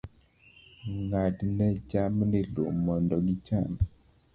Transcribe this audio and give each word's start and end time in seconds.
Ng'adne 0.99 1.67
jamni 1.89 2.41
lum 2.53 2.75
mondo 2.85 3.15
gicham. 3.25 3.69